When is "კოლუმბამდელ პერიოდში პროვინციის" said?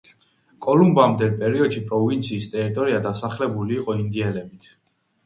0.65-2.47